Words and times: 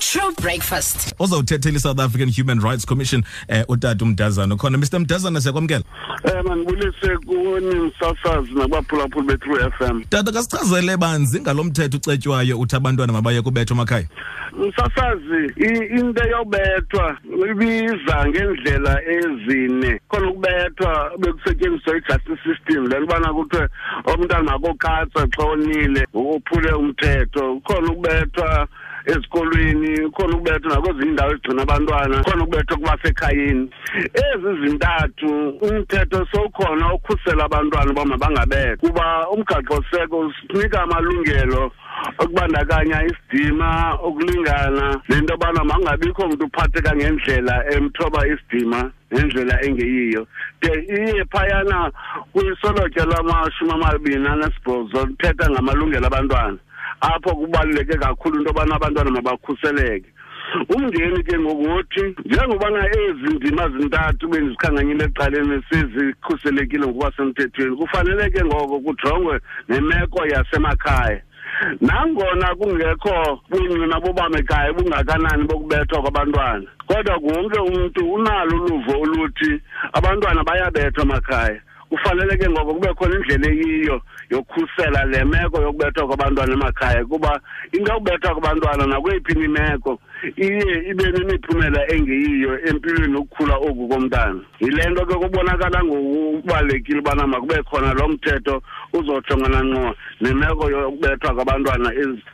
True 0.00 0.32
breakfast. 0.42 1.14
Ozawuthethela 1.18 1.78
iSouth 1.78 2.00
African 2.04 2.28
Human 2.36 2.58
Rights 2.60 2.84
Commission 2.84 3.24
eh 3.48 3.64
utata 3.68 4.04
uMdazana 4.04 4.56
khona 4.56 4.76
Mr 4.78 4.98
Mdazana 5.00 5.40
siyakwamkela. 5.40 5.84
Eh 6.28 6.42
manibulise 6.48 7.10
kuni 7.26 7.74
msasazi 7.86 8.52
nabaphulaphuli 8.52 9.26
be 9.26 9.36
True 9.36 9.70
FM. 9.78 10.02
Tata 10.10 10.32
kasichazele 10.32 10.96
banzi 10.96 11.40
ngalomthetho 11.40 11.96
ucetywayo 11.96 12.58
uthi 12.60 12.76
abantwana 12.76 13.12
mabaye 13.12 13.42
kubethwa 13.42 13.74
emakhaya. 13.76 14.08
Msasazi 14.52 15.42
into 16.00 16.22
yobethwa 16.32 17.18
ibiza 17.50 18.16
ngendlela 18.28 18.92
ezine 19.14 20.00
khona 20.08 20.30
ukubethwa 20.30 21.10
bekusetyenziswa 21.18 21.96
ijustice 21.96 22.38
system 22.44 22.86
lento 22.88 23.06
bana 23.06 23.28
kuthiwe 23.34 23.68
omntana 24.04 24.42
makokatsa 24.42 25.22
xa 25.34 25.42
onile 25.52 26.02
uphule 26.12 26.72
umthetho 26.74 27.60
khona 27.66 27.88
ukubethwa 27.92 28.68
ezikolweni 29.12 29.92
khona 30.16 30.34
ukubethwa 30.36 30.70
nakwezinye 30.74 31.04
iindawo 31.08 31.30
ezigcina 31.32 31.62
abantwana 31.64 32.16
khona 32.24 32.42
ukubethwa 32.44 32.76
kubasekhayeni 32.80 33.64
ezi 34.26 34.50
zintathu 34.60 35.30
umthetho 35.66 36.18
sowukhona 36.32 36.84
okhusela 36.96 37.42
abantwana 37.48 37.90
uba 37.92 38.04
mabangabethwa 38.12 38.80
kuba 38.82 39.06
umgaqoseko 39.34 40.16
usinika 40.26 40.78
amalungelo 40.86 41.62
okubandakanya 42.22 42.98
isidima 43.10 43.70
ukulingana 44.06 44.86
le 45.08 45.16
nto 45.20 45.32
yobana 45.34 45.60
mangabikho 45.70 46.22
mntu 46.30 46.44
uphatheka 46.48 46.90
ngendlela 46.96 47.54
emthoba 47.74 48.20
isidima 48.32 48.80
nendlela 49.12 49.54
engeyiyo 49.66 50.22
de 50.62 50.70
iye 50.96 51.22
phayana 51.32 51.78
kwisolotya 52.32 53.04
lwamashumi 53.08 53.72
amabini 53.76 54.28
anesibhozo 54.34 54.98
lithetha 55.08 55.46
ngamalungelo 55.52 56.06
abantwana 56.10 56.58
apho 57.00 57.36
kubaluleke 57.36 57.96
kakhulu 57.98 58.36
into 58.38 58.48
yobana 58.52 58.76
abantwana 58.76 59.10
mabakhuseleke 59.10 60.06
umngeni 60.74 61.22
ke 61.26 61.36
ngokuthi 61.38 62.14
njengobana 62.24 62.86
ezi 62.88 63.34
ndima 63.34 63.68
zintathu 63.68 64.28
bendizikhanganyile 64.28 65.04
ecaleni 65.04 65.62
sezikhuselekile 65.70 66.86
ngokuba 66.86 67.10
semthethweni 67.16 67.76
kufanele 67.76 68.30
ke 68.30 68.44
ngoko 68.44 68.80
kujongwe 68.80 69.40
nemeko 69.68 70.26
yasemakhaya 70.26 71.20
nangona 71.80 72.54
kungekho 72.54 73.40
bungqina 73.50 74.00
bobamekayo 74.00 74.74
bungakanani 74.74 75.44
bokubethwa 75.44 76.02
kwabantwana 76.02 76.66
kodwa 76.86 77.16
wonke 77.16 77.60
umntu 77.60 78.12
unalo 78.12 78.56
uluvo 78.64 78.92
oluthi 79.02 79.60
abantwana 79.92 80.44
bayabethwa 80.44 81.02
emakhaya 81.02 81.60
kufaneleke 81.90 82.46
ngoba 82.50 82.72
kube 82.72 82.90
khona 82.98 83.14
indlela 83.16 83.48
eyiyo 83.52 83.96
yokhusela 84.30 85.00
le 85.10 85.20
meko 85.30 85.56
yokubethwa 85.64 86.04
kwabantwana 86.08 86.52
emakhaya 86.58 87.02
kuba 87.10 87.32
into 87.74 87.90
yokubethwa 87.92 88.30
kwabantwana 88.34 88.82
nakweyiphi 88.90 89.32
imeko 89.46 89.92
iye 90.46 90.68
ibe 90.90 91.04
nemiphumela 91.14 91.80
engeyiyo 91.94 92.52
empilweni 92.68 93.16
ukukhula 93.22 93.54
oku 93.66 93.82
komntana 93.90 94.40
yile 94.62 94.82
nto 94.90 95.02
ke 95.08 95.14
kubonakala 95.22 95.78
ngokubalulekile 95.86 96.98
ubana 97.00 97.24
makube 97.32 97.58
khona 97.68 97.90
lo 97.98 98.04
mthetho 98.12 98.56
uzohlongana 98.96 99.60
nqo 99.70 99.86
nemeko 100.22 100.64
yokubethwa 100.74 101.30
kwabantwana 101.36 101.88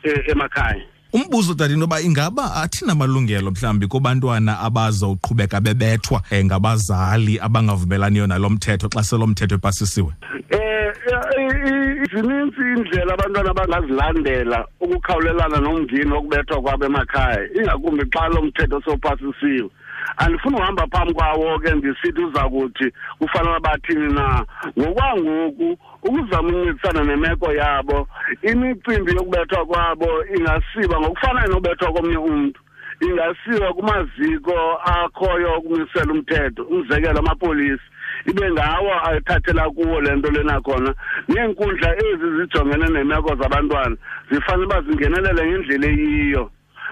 e, 0.09 0.31
emakhaya 0.31 0.83
umbuzo 1.13 1.53
dade 1.53 1.75
noba 1.75 2.01
ingaba 2.01 2.53
athina 2.55 2.91
amalungelo 2.91 3.51
mhlawumbi 3.51 3.87
kubantwana 3.87 4.59
abazawuqhubeka 4.59 5.61
bebethwa 5.61 6.21
um 6.31 6.45
ngabazali 6.45 7.39
abangavumelaniyo 7.39 8.27
nalo 8.27 8.49
mthetho 8.49 8.87
xa 8.93 9.03
selo 9.03 9.27
mthetho 9.27 9.55
epasisiwe 9.55 10.11
um 10.57 12.03
zininzi 12.13 12.61
iindlela 12.67 13.13
abantwana 13.13 13.49
abangazilandela 13.51 14.57
ukukhawulelana 14.81 15.57
nomngeni 15.65 16.11
wokubethwa 16.15 16.57
kwabo 16.61 16.85
emakhaya 16.85 17.41
ingakumbi 17.57 18.03
xa 18.13 18.23
lo 18.33 18.39
mthetho 18.41 18.81
sowupasisiwe 18.85 19.69
andifuna 20.17 20.57
uhamba 20.57 20.87
phambi 20.91 21.13
kwawo 21.13 21.59
ke 21.59 21.71
ndisithi 21.73 22.21
uza 22.23 22.45
kuthi 22.49 22.87
kufanele 23.19 23.59
bathini 23.59 24.09
na 24.13 24.45
ngokwangoku 24.79 25.67
ukuzama 26.05 26.49
uncedisana 26.49 27.01
nemeko 27.03 27.47
yabo 27.53 28.07
imicimbi 28.51 29.13
yokubethwa 29.15 29.61
kwabo 29.65 30.09
ingasiba 30.37 30.95
ngokufanayo 31.01 31.47
nobethwa 31.51 31.89
komnye 31.95 32.17
umntu 32.29 32.59
ingasiwa 33.05 33.69
kumaziko 33.75 34.55
akhoyo 34.93 35.47
okumisela 35.57 36.11
umthetho 36.15 36.61
umzekelo 36.73 37.19
amapolisa 37.19 37.83
ibe 38.29 38.45
ngawo 38.53 38.91
ayithathela 39.07 39.63
kuwo 39.75 39.95
le 40.03 40.11
nto 40.17 40.29
lena 40.35 40.55
khona 40.65 40.91
neenkundla 41.29 41.89
ezi 42.07 42.27
zijongene 42.37 42.87
neemeko 42.93 43.29
zabantwana 43.39 43.95
zifanele 44.31 44.65
uba 44.69 44.77
zingenelele 44.85 45.41
ngendlela 45.49 45.87
eyiyo 45.93 46.43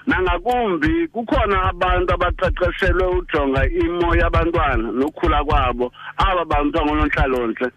nangakumbi 0.09 0.89
kukhona 1.13 1.57
abantu 1.71 2.09
abaqeqeshelwe 2.15 3.05
ujonga 3.17 3.61
imo 3.83 4.09
yabantwana 4.21 4.87
nokukhula 4.97 5.39
kwabo 5.47 5.85
aba 6.27 6.43
bantu 6.51 6.71
bangonoontlalontle 6.75 7.67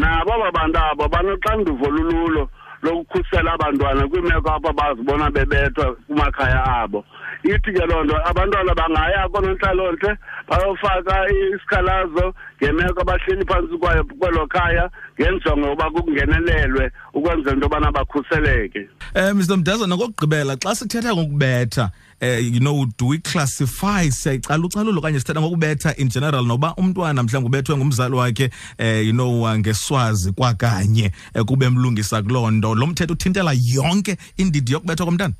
nabo 0.00 0.30
aba 0.38 0.48
bantu 0.58 0.78
abo 0.88 1.04
banoxanduvo 1.12 1.86
lululo 1.94 2.44
lokukhusela 2.84 3.52
abantwana 3.52 4.08
kwiimeko 4.08 4.50
apho 4.50 4.72
bazibona 4.72 5.30
bebethwa 5.30 5.96
kumakhaya 6.06 6.64
abo 6.64 7.04
ithi 7.44 7.72
ke 7.72 7.86
loo 7.88 8.04
nto 8.04 8.16
abantwana 8.28 8.74
bangaya 8.74 9.28
koonontlalontle 9.32 10.12
bayofaka 10.48 11.16
isikhalazo 11.32 12.34
ngemeko 12.62 13.00
abahleli 13.00 13.44
phantsi 13.48 13.76
kwayo 13.80 14.04
kwelo 14.04 14.46
khaya 14.46 14.90
ngenjongo 15.20 15.66
yokuba 15.68 15.90
kungenelelwe 15.90 16.90
ukwenzela 17.14 17.54
into 17.54 17.64
yobana 17.66 17.92
bakhuseleke 17.92 18.82
um 19.16 19.36
mr 19.38 19.56
mdazana 19.56 19.94
okokugqibela 19.94 20.52
xa 20.62 20.74
sithetha 20.74 21.10
ngokubetha 21.16 21.84
eh 22.20 22.38
you 22.38 22.60
know 22.60 22.86
do 22.96 23.06
we 23.08 23.18
classify 23.18 24.04
siyayicala 24.10 24.64
ucalulo 24.66 25.00
kanye 25.00 25.20
sithatha 25.20 25.40
ngokubetha 25.40 25.96
in 25.96 26.08
general 26.08 26.44
noba 26.46 26.74
umntwana 26.76 27.22
mhlawumbe 27.22 27.48
ubethwe 27.58 27.76
ngumzali 27.76 28.14
wakhe 28.14 28.50
eh 28.78 29.06
you 29.06 29.12
know 29.12 29.48
ngeswazi 29.58 30.32
kwakanye 30.32 31.10
eh, 31.34 31.44
kube 31.44 31.68
mlungisa 31.68 32.22
kuloo 32.22 32.50
nto 32.50 32.74
lo 32.74 32.86
mthetho 32.86 33.12
uthintela 33.12 33.52
yonke 33.54 34.16
indidi 34.36 34.72
yokubethwa 34.72 35.06
komntana 35.06 35.34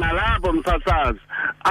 nalapho 0.00 0.52
msasazi 0.52 1.18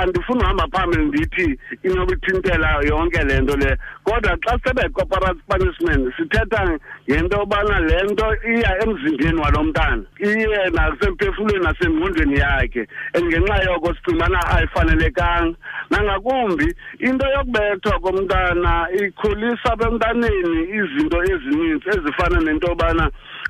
andifuni 0.01 0.43
uhamba 0.43 0.67
phambili 0.71 1.05
ndithi 1.05 1.47
inokuthintela 1.87 2.69
yonke 2.89 3.21
le 3.27 3.35
nto 3.41 3.55
le 3.61 3.71
kodwa 4.05 4.33
xa 4.45 4.53
sebecorporate 4.63 5.39
punishment 5.49 6.03
sithetha 6.17 6.61
ngento 7.09 7.35
yobana 7.39 7.77
le 7.87 7.97
nto 8.11 8.25
iya 8.53 8.71
emzimbeni 8.83 9.39
walo 9.43 9.59
mntana 9.67 10.03
iye 10.27 10.61
nasemphefumlweni 10.77 11.63
nasengqondweni 11.67 12.35
yakhe 12.43 12.83
and 13.15 13.25
ngenxa 13.31 13.57
yoko 13.67 13.89
sicinga 13.95 14.15
ubana 14.25 14.39
ayifanelekanga 14.55 15.55
nangakumbi 15.91 16.67
into 17.07 17.25
yokubethwa 17.33 17.93
komntana 18.05 18.73
ikhulisa 19.01 19.67
apha 19.73 19.85
emntaneni 19.89 20.59
izinto 20.77 21.17
ezininzi 21.31 21.85
ezifana 21.95 22.37
nento 22.45 22.67
yobana 22.71 23.05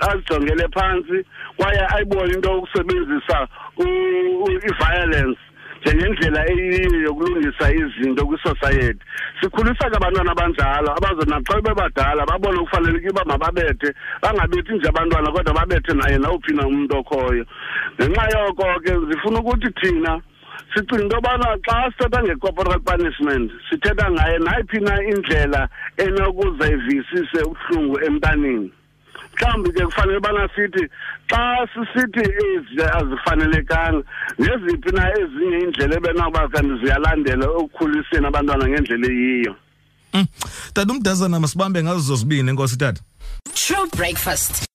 azijongele 0.09 0.65
phantsi 0.75 1.17
kwaye 1.57 1.81
ayibone 1.93 2.31
into 2.35 2.49
yokusebenzisa 2.53 3.37
i-violence 3.83 5.41
njengendlela 5.85 6.43
yokulungisa 7.03 7.65
izinto 7.73 8.25
kwisociety 8.27 8.99
sikhulisa 9.41 9.89
ke 9.89 9.97
abantwana 9.97 10.31
abanjalo 10.31 10.89
abazonaxa 10.97 11.61
bebadala 11.61 12.25
babone 12.25 12.57
kufaneleke 12.65 13.09
uba 13.09 13.23
mababethe 13.25 13.93
bangabethi 14.21 14.73
nje 14.73 14.87
abantwana 14.89 15.31
kodwa 15.31 15.53
babethe 15.53 15.93
naye 15.93 16.17
nawuphi 16.17 16.53
na 16.53 16.67
umntu 16.67 16.93
okhoyo 16.99 17.43
ngenxa 17.95 18.25
yoko 18.33 18.65
ke 18.83 18.93
zifuna 19.09 19.39
ukuthi 19.39 19.69
thina 19.81 20.21
sicinga 20.73 21.03
into 21.03 21.15
yobana 21.15 21.57
xa 21.65 21.77
sithetha 21.91 22.19
nge-corporal 22.23 22.79
punishment 22.79 23.51
sithetha 23.69 24.11
ngaye 24.11 24.37
nayiphi 24.39 24.79
na 24.79 24.95
indlela 25.09 25.69
enokuze 25.97 26.71
ivisise 26.73 27.39
ubuhlungu 27.45 27.99
emntaneni 28.05 28.71
mhlawumbi 29.41 29.71
ke 29.73 29.83
kufanele 29.85 30.17
ubana 30.17 30.47
sithi 30.55 30.83
xa 31.31 31.43
sisithi 31.73 32.19
ezi 32.19 32.83
azifanelekanga 32.93 34.03
neziphi 34.39 34.91
na 34.97 35.05
ezinye 35.21 35.57
iindlela 35.63 35.95
ebenakuba 36.01 36.43
kanti 36.53 36.75
ziyalandela 36.85 37.45
ekukhuliseni 37.55 38.25
abantwana 38.29 38.65
ngendlela 38.69 39.07
eyiyo 39.13 39.53
mm. 40.13 40.25
tata 40.73 40.91
umdazana 40.93 41.39
masibambe 41.43 41.83
ngazo 41.83 41.99
zozibini 42.09 42.49
enkosi 42.51 42.77
tata 42.81 43.01
true 43.57 43.87
breakfast 43.97 44.67